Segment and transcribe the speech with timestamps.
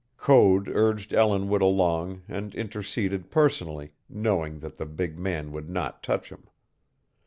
[0.17, 6.29] Code urged Ellinwood along and interceded personally, knowing that the big man would not touch
[6.29, 6.47] him.